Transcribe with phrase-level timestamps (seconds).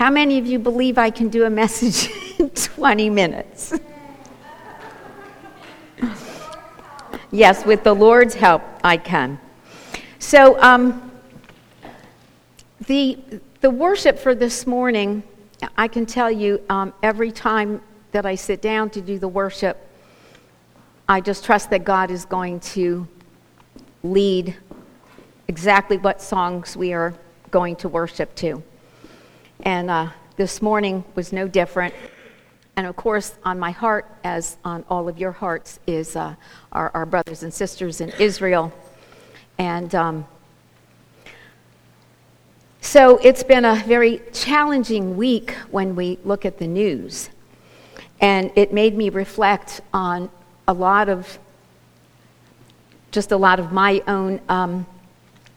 [0.00, 3.74] How many of you believe I can do a message in 20 minutes?
[7.30, 9.38] yes, with the Lord's help, I can.
[10.18, 11.12] So, um,
[12.86, 13.18] the,
[13.60, 15.22] the worship for this morning,
[15.76, 19.86] I can tell you um, every time that I sit down to do the worship,
[21.10, 23.06] I just trust that God is going to
[24.02, 24.56] lead
[25.46, 27.12] exactly what songs we are
[27.50, 28.62] going to worship to.
[29.62, 31.94] And uh, this morning was no different.
[32.76, 36.34] And of course, on my heart, as on all of your hearts, is uh,
[36.72, 38.72] our, our, brothers and sisters in Israel.
[39.58, 40.26] And um,
[42.80, 47.28] so it's been a very challenging week when we look at the news.
[48.20, 50.30] And it made me reflect on
[50.66, 51.38] a lot of,
[53.10, 54.86] just a lot of my own um,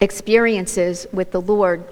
[0.01, 1.85] experiences with the Lord.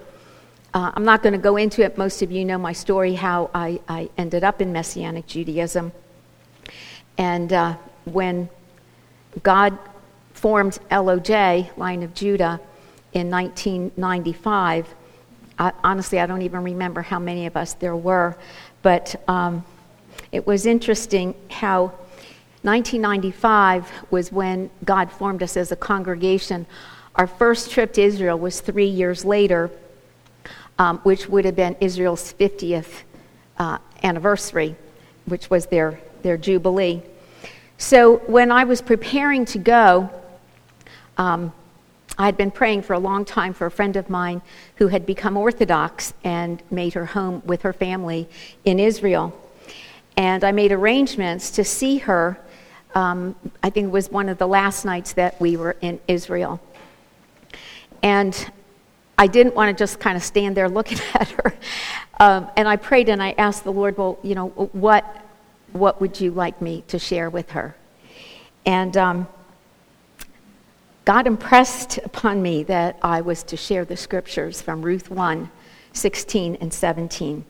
[0.74, 1.98] Uh, I'm not going to go into it.
[1.98, 5.92] Most of you know my story, how I, I ended up in Messianic Judaism.
[7.18, 8.50] And uh, when
[9.44, 9.78] God
[10.34, 12.62] formed LOJ, Line of Judah,
[13.12, 14.96] in 1995,
[15.60, 18.38] I, honestly, I don't even remember how many of us there were,
[18.82, 19.66] but um,
[20.32, 21.88] it was interesting how
[22.64, 26.66] 1995 was when God formed us as a congregation.
[27.16, 29.70] Our first trip to Israel was three years later,
[30.80, 33.04] um, which would have been Israel's 50th
[33.58, 34.76] uh, anniversary,
[35.26, 37.02] which was their, their Jubilee.
[37.78, 40.10] So when I was preparing to go,
[41.18, 41.54] um,
[42.18, 44.42] I had been praying for a long time for a friend of mine
[44.76, 48.28] who had become Orthodox and made her home with her family
[48.66, 49.34] in Israel.
[50.18, 52.40] And I made arrangements to see her.
[52.94, 56.60] Um, I think it was one of the last nights that we were in Israel.
[58.04, 58.52] And
[59.22, 61.54] I didn't want to just kind of stand there looking at her.
[62.20, 65.24] Um, and I prayed and I asked the Lord, well, you know, what,
[65.74, 67.76] what would you like me to share with her?
[68.66, 69.28] And um,
[71.06, 75.52] God impressed upon me that I was to share the scriptures from Ruth 1
[75.94, 77.46] 16 and 17.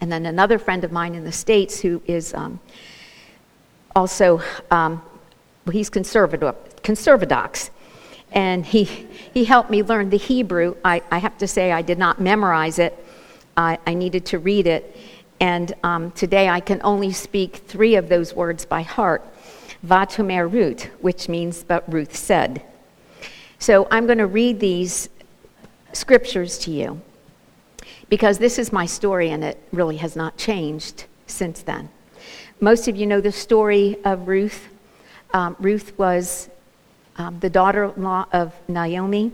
[0.00, 2.58] And then another friend of mine in the States who is um,
[3.94, 5.00] also, um,
[5.70, 7.70] he's conservative, conservadox
[8.32, 10.76] and he, he helped me learn the Hebrew.
[10.84, 13.04] I, I have to say, I did not memorize it,
[13.56, 14.96] I, I needed to read it.
[15.40, 19.26] And um, today I can only speak three of those words by heart
[19.86, 22.62] Vatomer Ruth, which means, but Ruth said.
[23.58, 25.08] So I'm going to read these
[25.92, 27.00] scriptures to you
[28.08, 31.88] because this is my story and it really has not changed since then.
[32.60, 34.68] Most of you know the story of Ruth.
[35.32, 36.50] Um, Ruth was
[37.20, 39.30] um, the daughter in law of Naomi.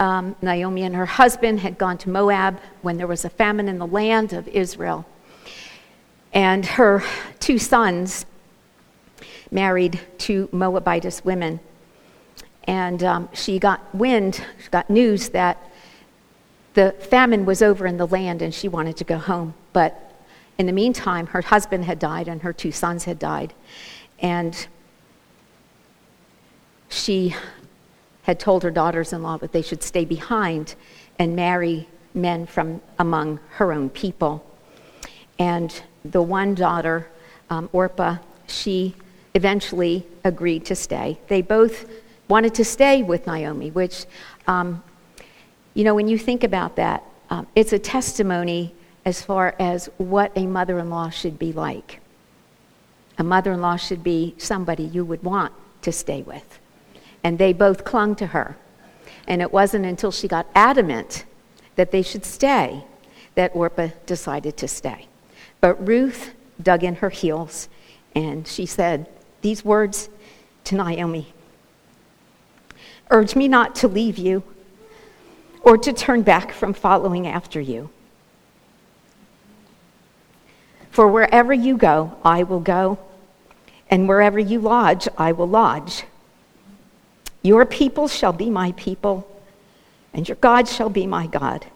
[0.00, 3.78] Um, Naomi and her husband had gone to Moab when there was a famine in
[3.78, 5.06] the land of Israel.
[6.32, 7.04] And her
[7.38, 8.26] two sons
[9.52, 11.60] married two Moabitess women.
[12.64, 15.58] And um, she got wind, she got news that
[16.74, 19.54] the famine was over in the land and she wanted to go home.
[19.72, 20.12] But
[20.58, 23.54] in the meantime, her husband had died and her two sons had died.
[24.18, 24.66] And
[26.90, 27.34] she
[28.22, 30.74] had told her daughters in law that they should stay behind
[31.18, 34.44] and marry men from among her own people.
[35.38, 37.08] And the one daughter,
[37.48, 38.94] um, Orpah, she
[39.34, 41.18] eventually agreed to stay.
[41.28, 41.88] They both
[42.28, 44.04] wanted to stay with Naomi, which,
[44.46, 44.82] um,
[45.74, 48.74] you know, when you think about that, um, it's a testimony
[49.04, 52.00] as far as what a mother in law should be like.
[53.18, 55.52] A mother in law should be somebody you would want
[55.82, 56.58] to stay with
[57.22, 58.56] and they both clung to her.
[59.26, 61.24] And it wasn't until she got adamant
[61.76, 62.84] that they should stay
[63.34, 65.06] that Orpah decided to stay.
[65.60, 67.68] But Ruth dug in her heels
[68.14, 69.08] and she said
[69.40, 70.08] these words
[70.64, 71.32] to Naomi
[73.10, 74.42] Urge me not to leave you
[75.62, 77.90] or to turn back from following after you.
[80.90, 82.98] For wherever you go, I will go,
[83.90, 86.04] and wherever you lodge, I will lodge.
[87.42, 89.26] Your people shall be my people,
[90.12, 91.66] and your God shall be my God.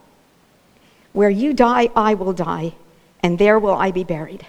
[1.13, 2.75] Where you die, I will die,
[3.23, 4.45] and there will I be buried.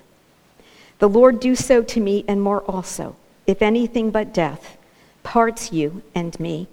[0.98, 3.16] The Lord do so to me, and more also,
[3.46, 4.76] if anything but death
[5.22, 6.68] parts you and me.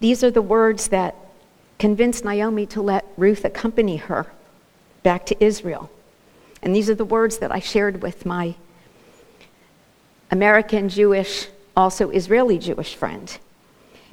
[0.00, 1.14] These are the words that
[1.78, 4.26] convinced Naomi to let Ruth accompany her
[5.02, 5.90] back to Israel.
[6.62, 8.56] And these are the words that I shared with my
[10.30, 11.48] American Jewish
[11.78, 13.38] also Israeli Jewish friend,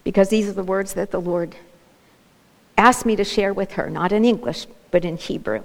[0.04, 1.56] because these are the words that the Lord
[2.78, 5.64] asked me to share with her, not in English, but in Hebrew.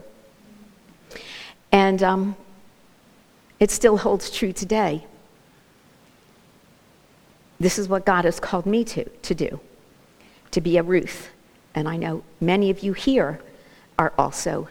[1.70, 2.36] And um,
[3.60, 5.04] it still holds true today.
[7.60, 9.60] This is what God has called me to, to do,
[10.52, 11.28] to be a Ruth.
[11.74, 13.40] And I know many of you here
[13.98, 14.68] are also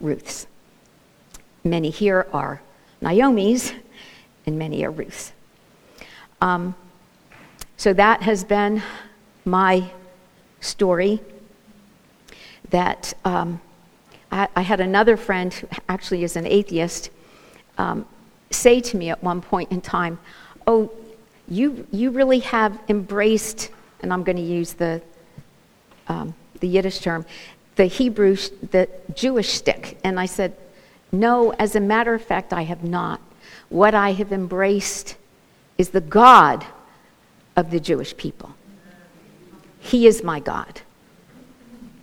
[0.00, 0.46] Ruths.
[1.62, 2.62] Many here are
[3.02, 3.74] Naomi's,
[4.46, 5.32] and many are Ruths.
[6.42, 6.74] Um,
[7.76, 8.82] so that has been
[9.44, 9.88] my
[10.60, 11.20] story.
[12.70, 13.60] That um,
[14.32, 17.10] I, I, had another friend who actually is an atheist
[17.78, 18.06] um,
[18.50, 20.18] say to me at one point in time,
[20.66, 20.90] "Oh,
[21.48, 25.00] you you really have embraced," and I'm going to use the
[26.08, 27.24] um, the Yiddish term,
[27.76, 28.34] the Hebrew,
[28.72, 29.96] the Jewish shtick.
[30.02, 30.56] And I said,
[31.12, 33.20] No, as a matter of fact, I have not.
[33.68, 35.16] What I have embraced
[35.82, 36.64] is the God
[37.56, 38.54] of the Jewish people.
[39.80, 40.80] He is my God,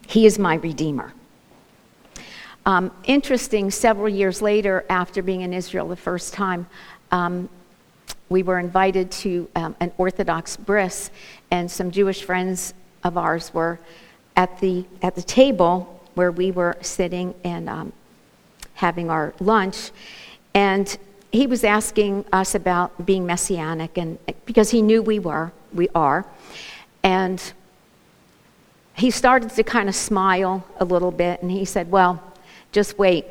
[0.05, 1.13] He is my Redeemer.
[2.65, 6.67] Um, interesting, several years later, after being in Israel the first time,
[7.11, 7.47] um,
[8.27, 11.09] we were invited to um, an Orthodox bris,
[11.49, 12.73] and some Jewish friends
[13.05, 13.79] of ours were
[14.35, 17.93] at the, at the table where we were sitting and um,
[18.73, 19.91] having our lunch.
[20.53, 20.97] And
[21.31, 26.25] he was asking us about being messianic, and because he knew we were, we are.
[27.03, 27.41] And
[28.95, 32.21] he started to kind of smile a little bit, and he said, Well,
[32.71, 33.25] just wait.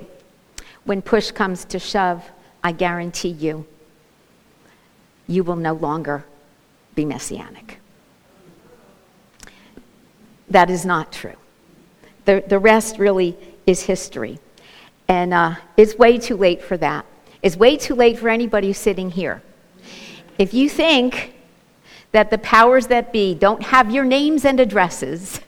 [0.84, 2.30] When push comes to shove,
[2.64, 3.66] I guarantee you,
[5.26, 6.24] you will no longer
[6.94, 7.78] be messianic.
[10.48, 11.36] That is not true.
[12.24, 13.36] The, the rest really
[13.66, 14.38] is history.
[15.08, 17.04] And uh, it's way too late for that.
[17.42, 19.42] It's way too late for anybody sitting here.
[20.38, 21.34] If you think
[22.12, 25.40] that the powers that be don't have your names and addresses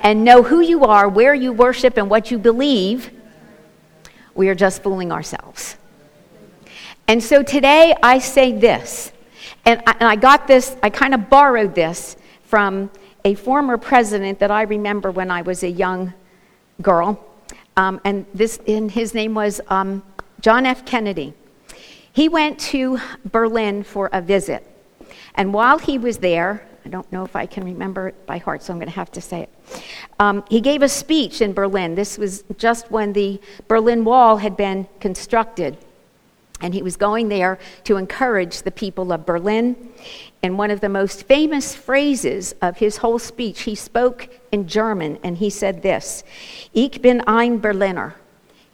[0.00, 3.10] and know who you are, where you worship, and what you believe,
[4.34, 5.76] we are just fooling ourselves.
[7.08, 9.12] And so today I say this,
[9.64, 12.90] and I, and I got this, I kind of borrowed this from
[13.24, 16.12] a former president that I remember when I was a young
[16.82, 17.24] girl,
[17.76, 20.02] um, and this, and his name was um,
[20.44, 20.84] John F.
[20.84, 21.32] Kennedy.
[22.12, 24.62] He went to Berlin for a visit,
[25.36, 28.62] and while he was there, I don't know if I can remember it by heart,
[28.62, 29.82] so I'm going to have to say it.
[30.20, 31.94] Um, he gave a speech in Berlin.
[31.94, 35.78] This was just when the Berlin Wall had been constructed.
[36.60, 39.94] And he was going there to encourage the people of Berlin.
[40.42, 45.18] And one of the most famous phrases of his whole speech, he spoke in German
[45.24, 46.22] and he said this
[46.74, 48.16] Ich bin ein Berliner.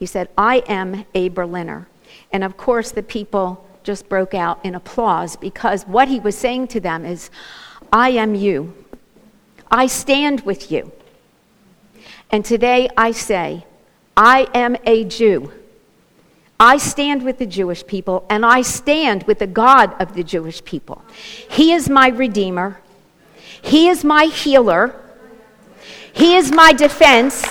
[0.01, 1.87] He said, I am a Berliner.
[2.33, 6.69] And of course, the people just broke out in applause because what he was saying
[6.69, 7.31] to them is,
[7.93, 8.75] I am you.
[9.71, 10.91] I stand with you.
[12.31, 13.67] And today I say,
[14.17, 15.53] I am a Jew.
[16.59, 20.65] I stand with the Jewish people and I stand with the God of the Jewish
[20.65, 21.03] people.
[21.51, 22.81] He is my Redeemer,
[23.61, 24.99] He is my healer,
[26.13, 27.45] He is my defense.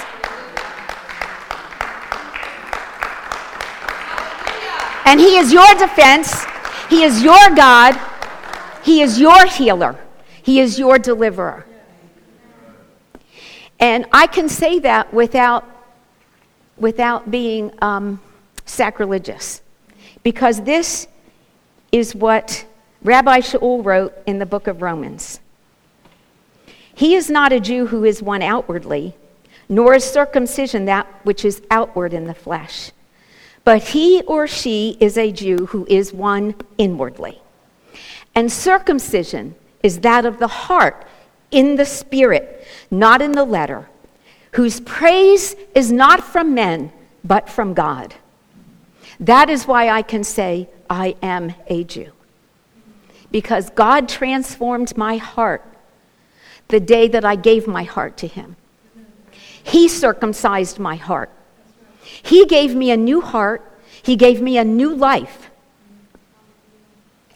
[5.06, 6.46] And He is your defense,
[6.90, 8.00] He is your God,
[8.84, 9.98] He is your healer,
[10.42, 11.66] He is your deliverer.
[13.80, 15.66] And I can say that without,
[16.78, 17.72] without being.
[17.82, 18.20] Um,
[18.70, 19.62] sacrilegious.
[20.24, 21.08] Because this
[21.92, 22.66] is what
[23.04, 25.40] Rabbi Shaul wrote in the book of Romans.
[26.94, 29.16] He is not a Jew who is one outwardly,
[29.68, 32.92] nor is circumcision that which is outward in the flesh.
[33.70, 37.40] But he or she is a Jew who is one inwardly.
[38.34, 41.06] And circumcision is that of the heart,
[41.52, 43.88] in the spirit, not in the letter,
[44.54, 46.92] whose praise is not from men,
[47.24, 48.16] but from God.
[49.20, 52.12] That is why I can say, I am a Jew.
[53.30, 55.64] Because God transformed my heart
[56.70, 58.56] the day that I gave my heart to Him.
[59.62, 61.30] He circumcised my heart.
[62.22, 63.62] He gave me a new heart,
[64.02, 65.50] He gave me a new life.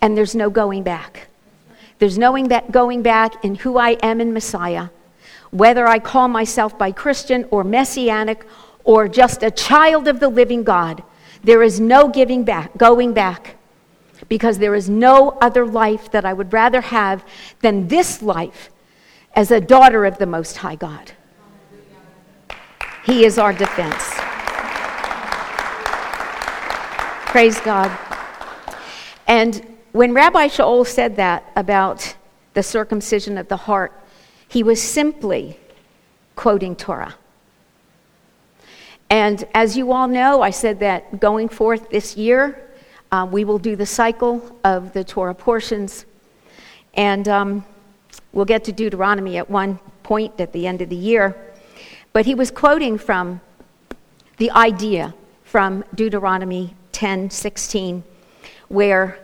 [0.01, 1.27] And there's no going back.
[1.99, 2.33] There's no
[2.71, 4.89] going back in who I am in Messiah,
[5.51, 8.45] whether I call myself by Christian or Messianic
[8.83, 11.03] or just a child of the living God.
[11.43, 13.55] There is no giving back, going back,
[14.27, 17.23] because there is no other life that I would rather have
[17.61, 18.69] than this life
[19.35, 21.11] as a daughter of the Most High God.
[23.05, 24.22] He is our defense.
[27.33, 27.89] Praise God.
[29.25, 32.15] And when Rabbi Shaul said that about
[32.53, 33.91] the circumcision of the heart,
[34.47, 35.57] he was simply
[36.35, 37.15] quoting Torah.
[39.09, 42.69] And as you all know, I said that going forth this year,
[43.11, 46.05] uh, we will do the cycle of the Torah portions.
[46.93, 47.65] And um,
[48.31, 51.35] we'll get to Deuteronomy at one point at the end of the year.
[52.13, 53.41] But he was quoting from
[54.37, 58.03] the idea from Deuteronomy 10 16,
[58.69, 59.19] where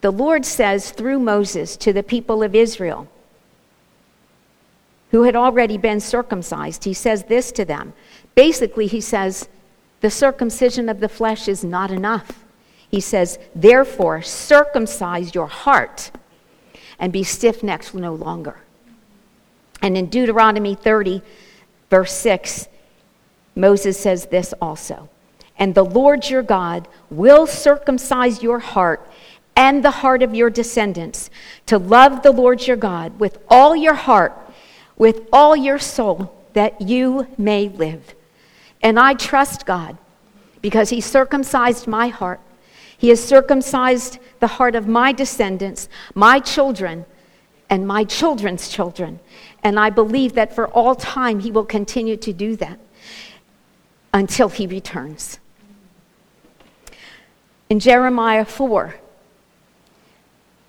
[0.00, 3.06] the Lord says through Moses to the people of Israel,
[5.10, 7.92] who had already been circumcised, he says this to them.
[8.34, 9.48] Basically, he says,
[10.00, 12.44] the circumcision of the flesh is not enough.
[12.90, 16.10] He says, therefore, circumcise your heart
[16.98, 18.60] and be stiff necked no longer.
[19.82, 21.22] And in Deuteronomy 30,
[21.88, 22.68] verse 6,
[23.54, 25.08] Moses says this also
[25.60, 29.06] And the Lord your God will circumcise your heart
[29.54, 31.28] and the heart of your descendants
[31.66, 34.32] to love the Lord your God with all your heart,
[34.96, 38.14] with all your soul, that you may live.
[38.82, 39.98] And I trust God
[40.62, 42.40] because He circumcised my heart.
[42.96, 47.04] He has circumcised the heart of my descendants, my children,
[47.68, 49.20] and my children's children.
[49.62, 52.78] And I believe that for all time He will continue to do that
[54.14, 55.38] until He returns.
[57.70, 58.96] In Jeremiah 4,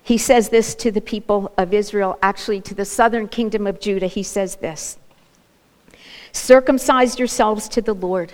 [0.04, 4.06] he says this to the people of Israel, actually to the southern kingdom of Judah.
[4.06, 4.98] He says this
[6.30, 8.32] Circumcise yourselves to the Lord.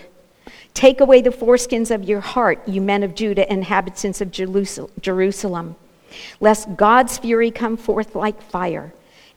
[0.74, 5.76] Take away the foreskins of your heart, you men of Judah, inhabitants of Jerusalem,
[6.38, 8.92] lest God's fury come forth like fire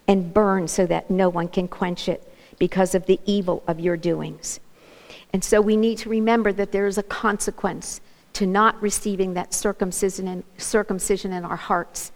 [0.10, 2.22] and burn so that no one can quench it
[2.60, 4.60] because of the evil of your doings.
[5.32, 8.02] And so we need to remember that there is a consequence
[8.34, 12.12] to not receiving that circumcision in, circumcision in our hearts,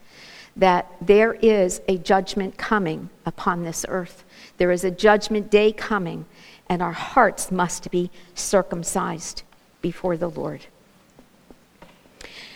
[0.56, 4.24] that there is a judgment coming upon this earth.
[4.58, 6.26] There is a judgment day coming
[6.70, 9.44] and our hearts must be circumcised
[9.82, 10.66] before the Lord.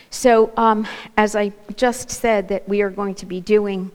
[0.09, 0.87] So, um,
[1.17, 3.91] as I just said, that we are going to be doing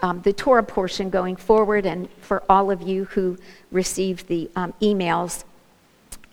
[0.00, 3.36] um, the Torah portion going forward, and for all of you who
[3.70, 5.44] received the um, emails,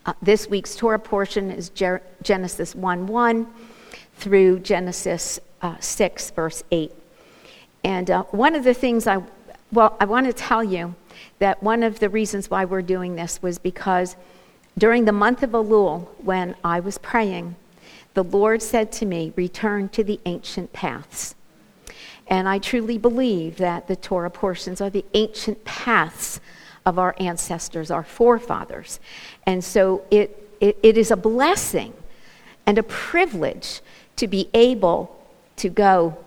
[0.10, 3.48] uh, this week's Torah portion is Jer- Genesis 1 1
[4.16, 6.92] through Genesis uh, 6, verse 8.
[7.84, 9.22] And uh, one of the things I,
[9.72, 10.96] well, I want to tell you
[11.38, 14.16] that one of the reasons why we're doing this was because
[14.80, 17.56] during the month of Elul, when I was praying,
[18.16, 21.36] the Lord said to me, Return to the ancient paths.
[22.25, 26.42] And I truly believe that the Torah portions are the ancient paths
[26.86, 29.00] of our ancestors, our forefathers.
[29.46, 31.94] And so it, it, it is a blessing
[32.66, 33.82] and a privilege
[34.16, 35.16] to be able
[35.58, 36.18] to go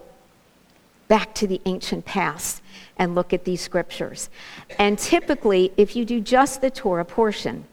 [1.09, 2.63] back to the ancient past
[2.97, 4.31] and look at these scriptures.
[4.79, 7.67] And typically, if you do just the Torah portion,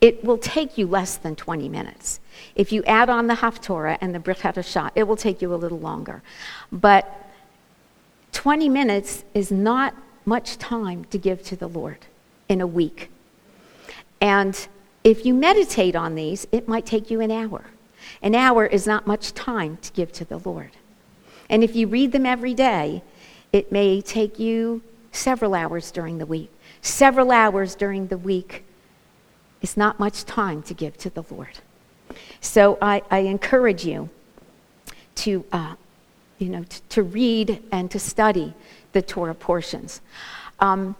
[0.00, 2.20] it will take you less than 20 minutes.
[2.54, 5.56] If you add on the Haftorah and the Brit Hadashah, it will take you a
[5.56, 6.22] little longer.
[6.72, 7.30] But
[8.32, 9.94] 20 minutes is not
[10.30, 12.06] much time to give to the Lord
[12.48, 13.10] in a week.
[14.20, 14.54] And
[15.02, 17.64] if you meditate on these, it might take you an hour.
[18.22, 20.70] An hour is not much time to give to the Lord.
[21.48, 23.02] And if you read them every day,
[23.52, 26.52] it may take you several hours during the week.
[26.80, 28.62] Several hours during the week
[29.62, 31.58] is not much time to give to the Lord.
[32.40, 34.10] So I, I encourage you
[35.16, 35.74] to, uh,
[36.40, 38.54] you know, to, to, read and to study
[38.92, 40.00] the Torah portions.
[40.58, 40.96] Um,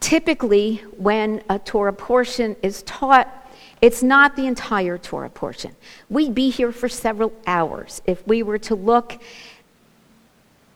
[0.00, 3.28] typically, when a Torah portion is taught,
[3.80, 5.74] it's not the entire Torah portion.
[6.10, 9.22] We'd be here for several hours if we were to look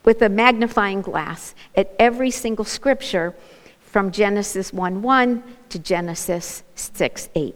[0.05, 3.35] with a magnifying glass at every single scripture
[3.81, 7.55] from Genesis 1 1 to Genesis 6 8.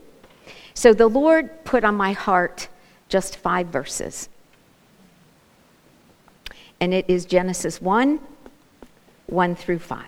[0.75, 2.69] So the Lord put on my heart
[3.09, 4.29] just five verses.
[6.81, 8.21] And it is Genesis 1
[9.27, 10.07] 1 through 5.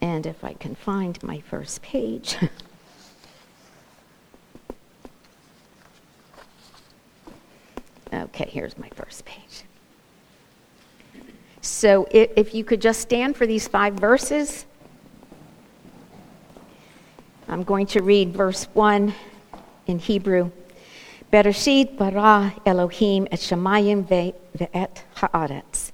[0.00, 2.36] And if I can find my first page.
[8.14, 9.64] Okay, here's my first page.
[11.60, 14.66] So if, if you could just stand for these five verses,
[17.48, 19.14] I'm going to read verse 1
[19.86, 20.50] in Hebrew.
[21.32, 25.92] Bereshit bara Elohim et shamayim ve'et haaretz.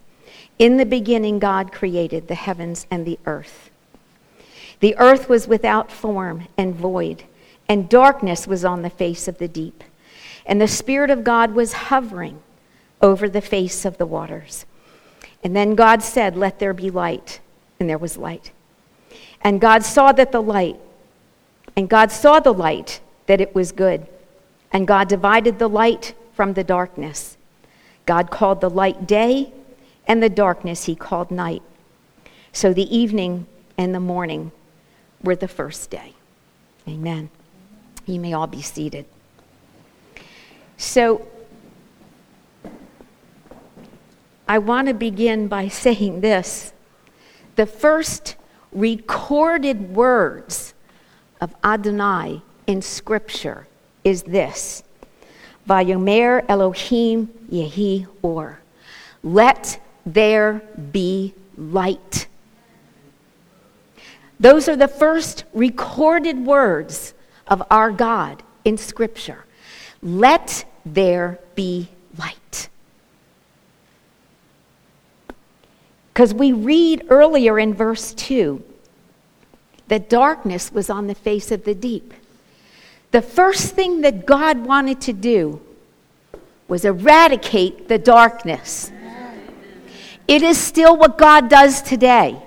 [0.59, 3.71] In the beginning, God created the heavens and the earth.
[4.81, 7.25] The earth was without form and void,
[7.69, 9.85] and darkness was on the face of the deep
[10.51, 12.43] and the Spirit of God was hovering
[13.01, 14.67] over the face of the waters.
[15.43, 17.41] And then God said, Let there be light.
[17.79, 18.51] And there was light.
[19.43, 20.77] And God saw that the light,
[21.77, 24.07] and God saw the light, that it was good.
[24.73, 27.37] And God divided the light from the darkness.
[28.07, 29.53] God called the light day,
[30.07, 31.63] and the darkness he called night.
[32.53, 33.47] So the evening
[33.79, 34.53] and the morning
[35.23, 36.15] were the first day.
[36.89, 37.31] Amen.
[38.07, 39.05] You may all be seated.
[40.77, 41.29] So,
[44.49, 46.73] I want to begin by saying this.
[47.57, 48.37] The first
[48.73, 50.75] recorded words
[51.41, 53.67] of Adonai in Scripture
[54.05, 54.83] is this
[55.69, 58.61] Vayomer Elohim Yehi Or.
[59.23, 62.27] Let there be light.
[64.39, 67.13] Those are the first recorded words
[67.47, 69.45] of our God in Scripture.
[70.03, 72.69] Let there be light.
[76.13, 78.65] Because we read earlier in verse 2
[79.89, 82.15] that darkness was on the face of the deep.
[83.11, 85.61] The first thing that God wanted to do
[86.69, 88.93] was eradicate the darkness.
[90.29, 92.41] It is still what God does today.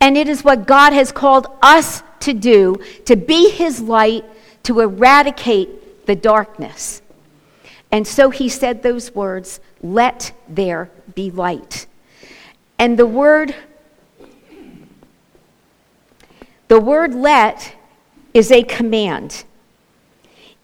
[0.00, 4.24] And it is what God has called us to do to be His light,
[4.62, 7.02] to eradicate the darkness.
[7.92, 11.86] And so He said those words let there be light.
[12.78, 13.54] And the word,
[16.68, 17.74] the word let
[18.32, 19.44] is a command.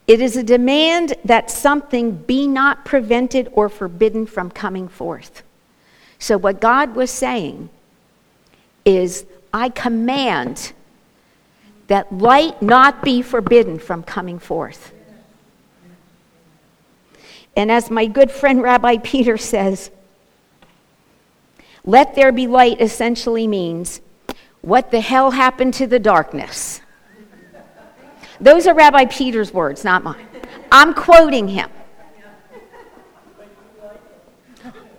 [0.07, 5.43] It is a demand that something be not prevented or forbidden from coming forth.
[6.19, 7.71] So, what God was saying
[8.85, 10.73] is, I command
[11.87, 14.93] that light not be forbidden from coming forth.
[17.57, 19.91] And as my good friend Rabbi Peter says,
[21.85, 24.01] let there be light essentially means,
[24.63, 26.81] what the hell happened to the darkness?
[28.41, 30.27] Those are Rabbi Peter's words, not mine.
[30.73, 31.71] I'm quoting him.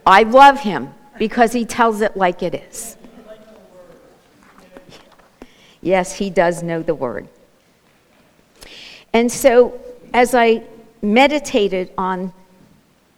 [0.05, 2.97] I love him because he tells it like it is.
[5.81, 7.27] Yes, he does know the word.
[9.13, 9.79] And so,
[10.13, 10.63] as I
[11.01, 12.33] meditated on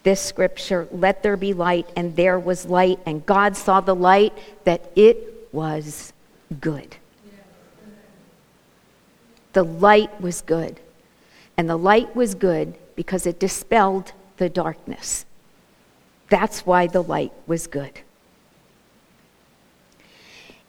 [0.03, 4.33] this scripture, let there be light, and there was light, and God saw the light
[4.63, 6.13] that it was
[6.59, 6.95] good.
[9.57, 10.79] The light was good.
[11.57, 15.25] And the light was good because it dispelled the darkness.
[16.29, 18.01] That's why the light was good.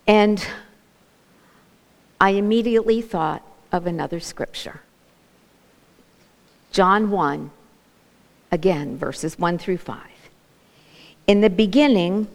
[0.07, 0.43] And
[2.19, 4.81] I immediately thought of another scripture.
[6.73, 7.51] John 1,
[8.51, 10.01] again, verses 1 through 5.
[11.27, 12.27] In the beginning,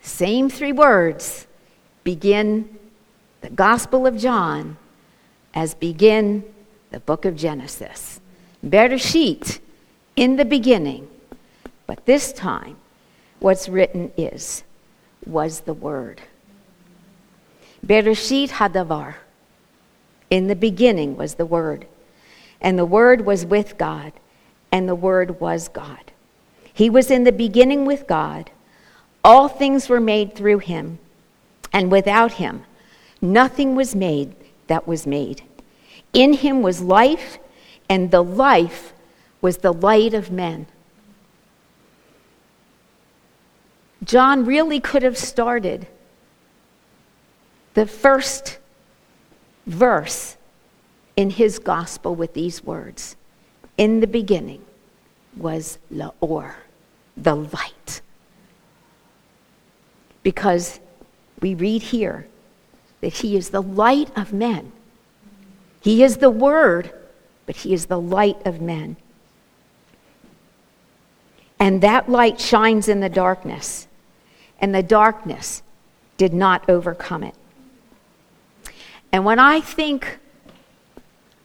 [0.00, 1.46] same three words
[2.02, 2.78] begin
[3.42, 4.78] the Gospel of John
[5.54, 6.44] as begin
[6.90, 8.20] the book of Genesis.
[8.64, 9.60] Bereshit,
[10.16, 11.08] in the beginning.
[11.86, 12.76] But this time,
[13.38, 14.64] what's written is,
[15.24, 16.20] was the Word.
[17.86, 19.14] Bereshit hadavar.
[20.28, 21.86] In the beginning was the Word.
[22.60, 24.12] And the Word was with God,
[24.72, 26.12] and the Word was God.
[26.74, 28.50] He was in the beginning with God.
[29.24, 30.98] All things were made through him,
[31.72, 32.64] and without him,
[33.20, 34.34] nothing was made
[34.68, 35.42] that was made.
[36.12, 37.38] In him was life,
[37.88, 38.92] and the life
[39.40, 40.66] was the light of men.
[44.04, 45.86] John really could have started
[47.74, 48.58] the first
[49.66, 50.36] verse
[51.16, 53.16] in his gospel with these words
[53.76, 54.64] In the beginning
[55.36, 56.54] was Laor,
[57.16, 58.00] the light.
[60.22, 60.80] Because
[61.40, 62.26] we read here
[63.00, 64.72] that he is the light of men.
[65.80, 66.90] He is the Word,
[67.46, 68.96] but He is the light of men.
[71.58, 73.88] And that light shines in the darkness,
[74.60, 75.62] and the darkness
[76.16, 77.34] did not overcome it.
[79.10, 80.18] And when I think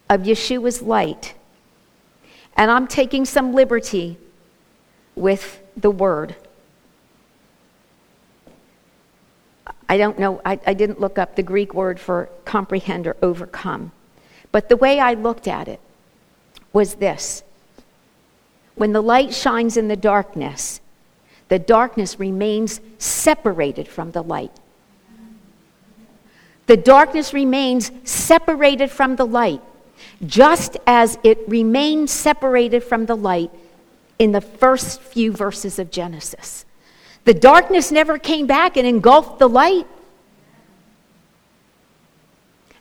[0.10, 1.34] of Yeshua's light,
[2.56, 4.18] and I'm taking some liberty
[5.16, 6.36] with the word.
[9.94, 13.92] I don't know, I, I, didn't look up the Greek word for comprehend or overcome.
[14.52, 15.80] But the way I looked at it
[16.74, 17.44] was this
[18.74, 20.82] when the light shines in the darkness,
[21.48, 24.50] the darkness remains separated from the light.
[26.66, 29.62] The darkness remains separated from the light,
[30.26, 33.52] just as it remained separated from the light
[34.18, 36.66] in the first few verses of Genesis.
[37.26, 39.88] The darkness never came back and engulfed the light.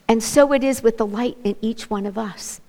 [0.09, 2.61] And so it is with the light in each one of us.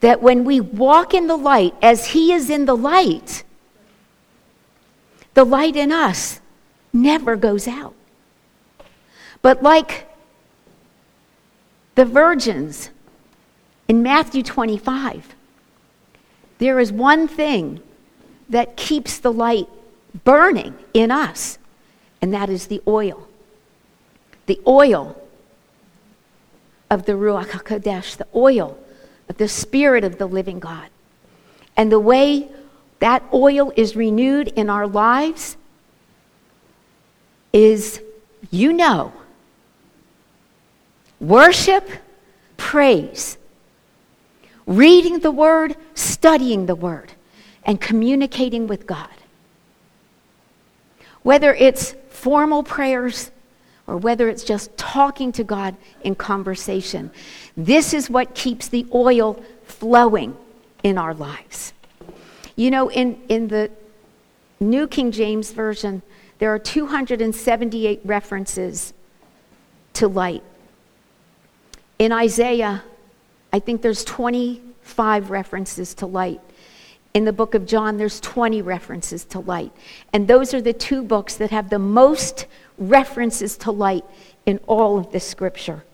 [0.00, 3.44] That when we walk in the light as He is in the light,
[5.32, 6.40] the light in us
[6.92, 7.94] never goes out.
[9.40, 10.06] But like
[11.94, 12.90] the virgins
[13.88, 15.34] in Matthew 25,
[16.58, 17.82] there is one thing
[18.48, 19.68] that keeps the light
[20.24, 21.58] burning in us,
[22.22, 23.26] and that is the oil.
[24.46, 25.20] The oil
[26.90, 28.78] of the Ruach HaKodesh, the oil
[29.28, 30.88] of the Spirit of the living God.
[31.76, 32.48] And the way
[33.00, 35.56] that oil is renewed in our lives
[37.52, 38.00] is,
[38.50, 39.12] you know,
[41.20, 41.88] worship,
[42.56, 43.38] praise,
[44.66, 47.12] reading the Word, studying the Word,
[47.64, 49.08] and communicating with God.
[51.22, 53.30] Whether it's formal prayers
[53.86, 57.10] or whether it's just talking to God in conversation,
[57.56, 60.36] this is what keeps the oil flowing
[60.82, 61.72] in our lives.
[62.56, 63.70] You know, in, in the
[64.60, 66.02] New King James Version,
[66.38, 68.92] there are 278 references
[69.94, 70.42] to light.
[71.98, 72.82] In Isaiah,
[73.52, 76.40] I think there's 25 references to light.
[77.14, 79.72] In the book of John, there's 20 references to light.
[80.12, 82.46] And those are the two books that have the most
[82.76, 84.04] references to light
[84.44, 85.84] in all of the scripture.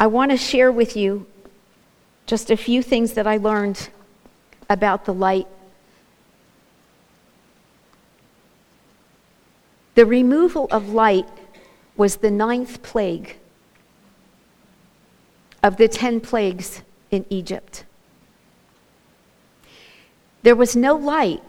[0.00, 1.26] I want to share with you
[2.24, 3.90] just a few things that I learned
[4.70, 5.46] about the light.
[9.94, 11.28] The removal of light
[11.96, 13.36] was the ninth plague
[15.62, 17.84] of the ten plagues in Egypt.
[20.42, 21.42] There was no light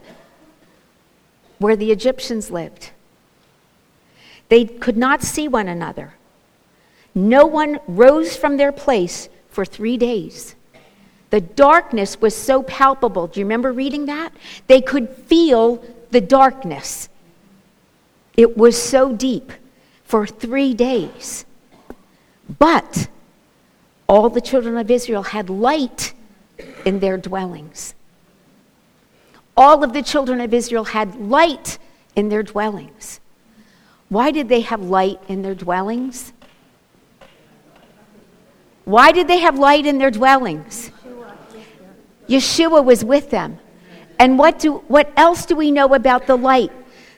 [1.60, 2.92] where the Egyptians lived.
[4.50, 6.14] They could not see one another.
[7.14, 10.56] No one rose from their place for three days.
[11.30, 13.28] The darkness was so palpable.
[13.28, 14.34] Do you remember reading that?
[14.68, 17.10] They could feel the darkness.
[18.36, 19.52] It was so deep
[20.04, 21.46] for three days.
[22.58, 23.08] But
[24.10, 26.14] all the children of Israel had light
[26.84, 27.94] in their dwellings.
[29.56, 31.78] All of the children of Israel had light
[32.16, 33.20] in their dwellings.
[34.10, 36.34] Why did they have light in their dwellings?
[38.84, 40.90] Why did they have light in their dwellings?
[42.28, 43.60] Yeshua was with them.
[44.18, 46.72] And what, do, what else do we know about the light?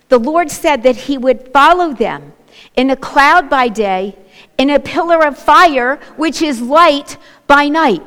[0.10, 2.34] The Lord said that He would follow them
[2.76, 4.18] in a cloud by day,
[4.62, 8.04] in a pillar of fire, which is light by night.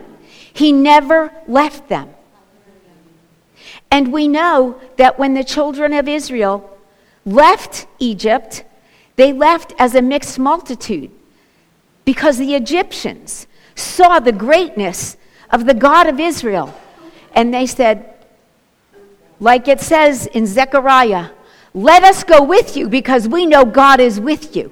[0.52, 2.08] He never left them.
[3.90, 6.78] And we know that when the children of Israel
[7.26, 8.64] left Egypt,
[9.16, 11.10] they left as a mixed multitude
[12.04, 15.16] because the Egyptians saw the greatness
[15.50, 16.72] of the God of Israel.
[17.34, 18.14] And they said,
[19.40, 21.30] like it says in Zechariah,
[21.74, 24.70] let us go with you because we know God is with you.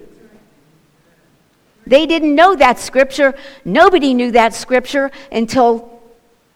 [1.87, 3.35] They didn't know that scripture.
[3.65, 6.01] Nobody knew that scripture until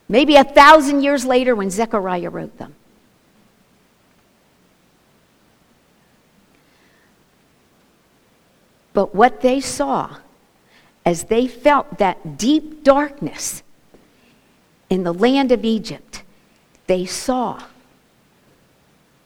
[0.09, 2.75] maybe a thousand years later when Zechariah wrote them.
[8.93, 10.17] But what they saw
[11.05, 13.63] as they felt that deep darkness
[14.89, 16.23] in the land of Egypt,
[16.87, 17.63] they saw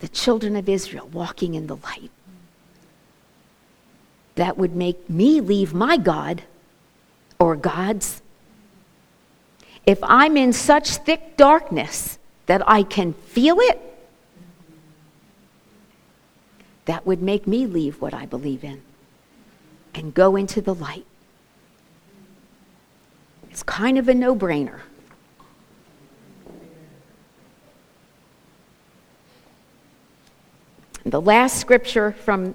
[0.01, 2.11] the children of Israel walking in the light.
[4.41, 6.45] That would make me leave my God
[7.39, 8.23] or gods.
[9.85, 13.79] If I'm in such thick darkness that I can feel it,
[16.87, 18.81] that would make me leave what I believe in
[19.95, 21.05] and go into the light.
[23.51, 24.81] It's kind of a no brainer.
[31.05, 32.55] The last scripture from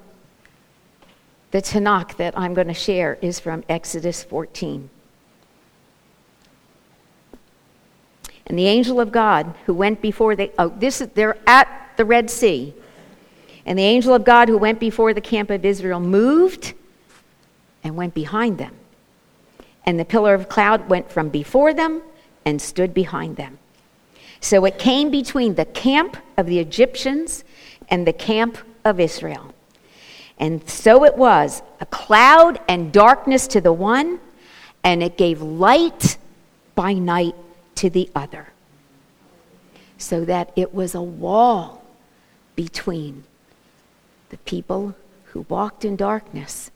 [1.55, 4.89] the Tanakh that I'm going to share is from Exodus 14.
[8.47, 12.03] And the angel of God who went before the oh this is they're at the
[12.03, 12.73] Red Sea.
[13.65, 16.73] And the angel of God who went before the camp of Israel moved
[17.85, 18.75] and went behind them.
[19.85, 22.01] And the pillar of cloud went from before them
[22.43, 23.59] and stood behind them.
[24.41, 27.45] So it came between the camp of the Egyptians
[27.87, 29.54] and the camp of Israel.
[30.37, 34.19] And so it was a cloud and darkness to the one,
[34.83, 36.17] and it gave light
[36.75, 37.35] by night
[37.75, 38.47] to the other.
[39.97, 41.83] So that it was a wall
[42.55, 43.23] between
[44.29, 44.95] the people
[45.25, 46.71] who walked in darkness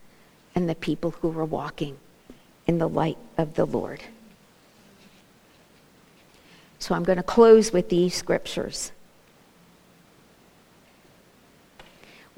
[0.56, 1.98] and the people who were walking
[2.66, 4.02] in the light of the Lord.
[6.80, 8.92] So I'm going to close with these scriptures.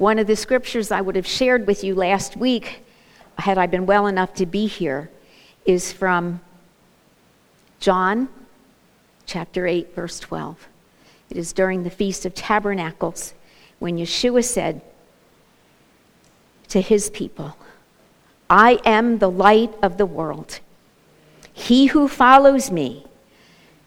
[0.01, 2.83] One of the scriptures I would have shared with you last week,
[3.37, 5.11] had I been well enough to be here,
[5.63, 6.41] is from
[7.79, 8.27] John
[9.27, 10.67] chapter 8, verse 12.
[11.29, 13.35] It is during the Feast of Tabernacles
[13.77, 14.81] when Yeshua said
[16.69, 17.55] to his people,
[18.49, 20.61] I am the light of the world.
[21.53, 23.05] He who follows me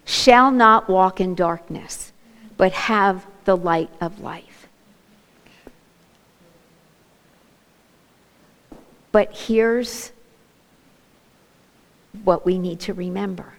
[0.05, 2.13] shall not walk in darkness,
[2.55, 4.54] but have the light of life.
[9.15, 10.11] But here's
[12.25, 13.53] what we need to remember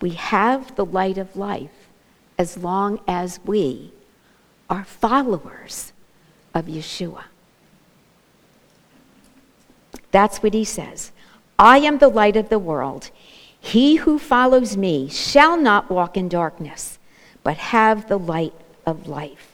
[0.00, 1.88] we have the light of life
[2.38, 3.90] as long as we
[4.70, 5.92] are followers
[6.54, 7.24] of Yeshua.
[10.12, 11.10] That's what he says.
[11.58, 13.10] I am the light of the world.
[13.58, 17.00] He who follows me shall not walk in darkness,
[17.42, 18.54] but have the light
[18.86, 19.47] of life.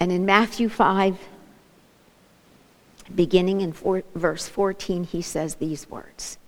[0.00, 1.18] And in Matthew 5,
[3.14, 6.38] beginning in four, verse 14, he says these words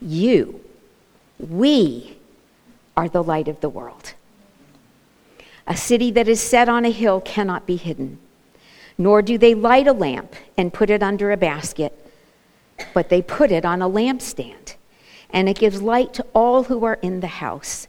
[0.00, 0.60] You,
[1.38, 2.18] we
[2.96, 4.14] are the light of the world.
[5.66, 8.18] A city that is set on a hill cannot be hidden,
[8.98, 11.92] nor do they light a lamp and put it under a basket,
[12.92, 14.74] but they put it on a lampstand,
[15.30, 17.86] and it gives light to all who are in the house.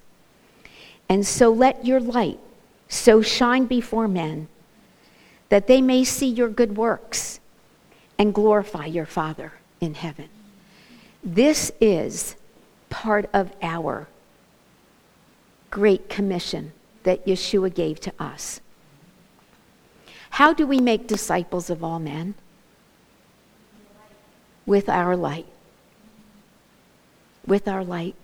[1.09, 2.39] And so let your light
[2.87, 4.47] so shine before men
[5.53, 7.39] that they may see your good works
[8.17, 10.27] and glorify your Father in heaven.
[11.23, 12.35] This is
[12.89, 14.07] part of our
[15.69, 16.71] great commission
[17.03, 18.61] that Yeshua gave to us.
[20.31, 22.33] How do we make disciples of all men?
[24.65, 25.45] With our light.
[27.45, 28.15] With our light.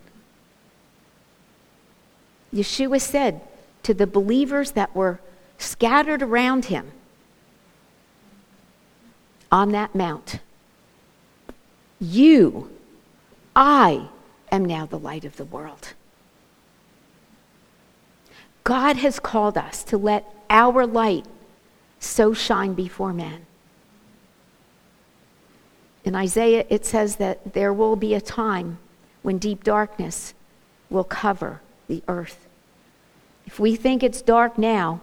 [2.51, 3.41] Yeshua said
[3.83, 5.19] to the believers that were
[5.59, 6.91] scattered around him
[9.51, 10.39] on that mount,
[11.99, 12.69] You,
[13.55, 14.07] I
[14.51, 15.93] am now the light of the world.
[18.63, 21.25] God has called us to let our light
[21.99, 23.45] so shine before men.
[26.03, 28.77] In Isaiah, it says that there will be a time
[29.21, 30.33] when deep darkness
[30.89, 32.47] will cover the earth.
[33.45, 35.01] If we think it's dark now,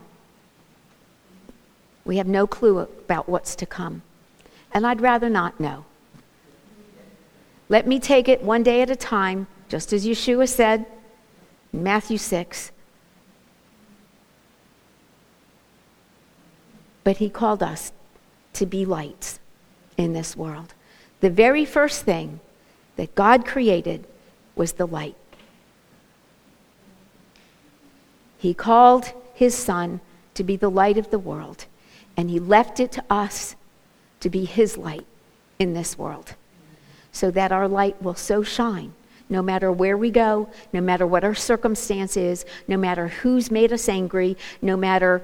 [2.04, 4.02] we have no clue about what's to come.
[4.76, 5.86] And I'd rather not know.
[7.70, 10.84] Let me take it one day at a time, just as Yeshua said
[11.72, 12.72] in Matthew 6.
[17.04, 17.90] But he called us
[18.52, 19.40] to be lights
[19.96, 20.74] in this world.
[21.20, 22.40] The very first thing
[22.96, 24.06] that God created
[24.56, 25.16] was the light.
[28.36, 30.02] He called his son
[30.34, 31.64] to be the light of the world,
[32.14, 33.55] and he left it to us
[34.26, 35.06] to be his light
[35.60, 36.34] in this world
[37.12, 38.92] so that our light will so shine
[39.28, 43.72] no matter where we go, no matter what our circumstance is, no matter who's made
[43.72, 45.22] us angry, no matter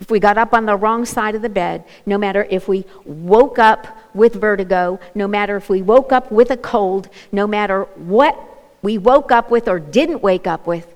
[0.00, 2.84] if we got up on the wrong side of the bed, no matter if we
[3.04, 7.84] woke up with vertigo, no matter if we woke up with a cold, no matter
[7.96, 8.38] what
[8.80, 10.94] we woke up with or didn't wake up with,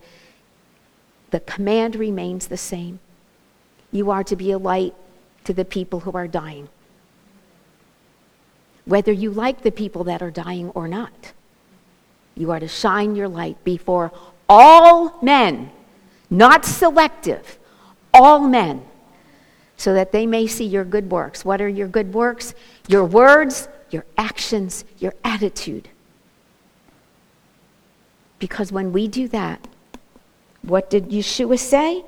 [1.30, 2.98] the command remains the same.
[3.92, 4.94] You are to be a light
[5.44, 6.68] to the people who are dying.
[8.86, 11.32] Whether you like the people that are dying or not.
[12.36, 14.12] You are to shine your light before
[14.48, 15.70] all men,
[16.30, 17.58] not selective,
[18.14, 18.84] all men,
[19.76, 21.44] so that they may see your good works.
[21.44, 22.54] What are your good works?
[22.88, 25.88] Your words, your actions, your attitude.
[28.38, 29.66] Because when we do that,
[30.62, 32.04] what did Yeshua say?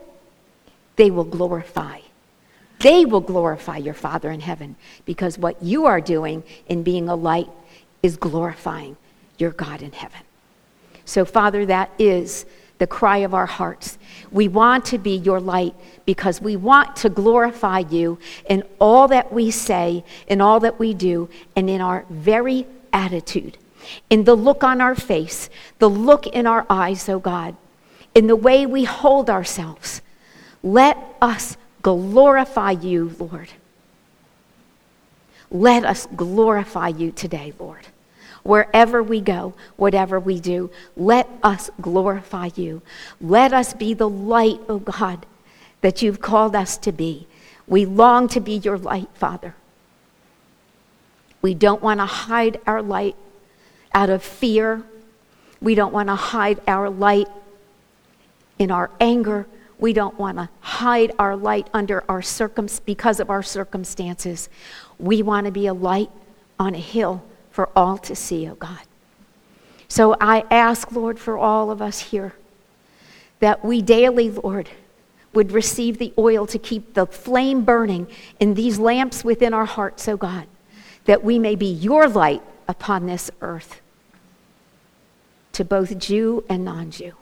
[0.96, 2.00] They will glorify.
[2.80, 7.14] They will glorify your Father in heaven because what you are doing in being a
[7.14, 7.48] light
[8.02, 8.96] is glorifying
[9.36, 10.20] your God in heaven.
[11.04, 12.44] So, Father, that is
[12.78, 13.98] the cry of our hearts.
[14.30, 19.32] We want to be your light because we want to glorify you in all that
[19.32, 23.58] we say, in all that we do, and in our very attitude,
[24.10, 27.56] in the look on our face, the look in our eyes, oh God,
[28.14, 30.02] in the way we hold ourselves.
[30.62, 31.56] Let us
[31.96, 33.48] glorify you, Lord.
[35.50, 37.86] Let us glorify you today, Lord.
[38.42, 42.82] Wherever we go, whatever we do, let us glorify you.
[43.20, 45.26] Let us be the light, O oh God,
[45.80, 47.26] that you've called us to be.
[47.66, 49.54] We long to be your light, Father.
[51.42, 53.16] We don't want to hide our light
[53.92, 54.82] out of fear.
[55.60, 57.28] We don't want to hide our light
[58.58, 59.46] in our anger.
[59.78, 64.48] We don't want to hide our light under our circum- because of our circumstances.
[64.98, 66.10] We want to be a light
[66.58, 68.80] on a hill for all to see, oh God.
[69.88, 72.34] So I ask, Lord, for all of us here
[73.40, 74.68] that we daily, Lord,
[75.32, 78.08] would receive the oil to keep the flame burning
[78.40, 80.46] in these lamps within our hearts, oh God,
[81.04, 83.80] that we may be your light upon this earth
[85.52, 87.14] to both Jew and non Jew.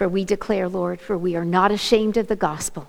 [0.00, 2.88] For we declare, Lord, for we are not ashamed of the gospel,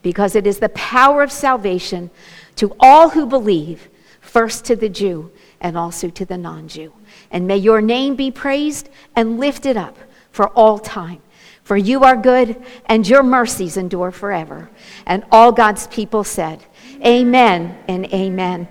[0.00, 2.08] because it is the power of salvation
[2.56, 3.90] to all who believe,
[4.22, 5.30] first to the Jew
[5.60, 6.94] and also to the non Jew.
[7.30, 9.98] And may your name be praised and lifted up
[10.32, 11.20] for all time.
[11.64, 12.56] For you are good,
[12.86, 14.70] and your mercies endure forever.
[15.04, 16.64] And all God's people said,
[17.04, 18.68] Amen and amen.